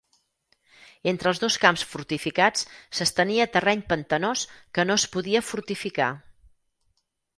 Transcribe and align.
Entre 1.11 1.29
els 1.31 1.41
dos 1.43 1.57
camps 1.65 1.83
fortificats 1.91 2.65
s'estenia 2.99 3.47
terreny 3.57 3.83
pantanós 3.93 4.47
que 4.79 4.87
no 4.91 4.99
es 5.03 5.07
podia 5.17 5.43
fortificar. 5.51 6.09